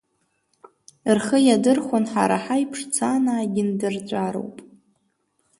Рхы 1.15 1.37
иадырхәар, 1.47 2.03
ҳара 2.11 2.37
ҳаиԥш 2.43 2.79
Цанаагьы 2.95 3.63
ндырҵәароуп. 3.69 4.57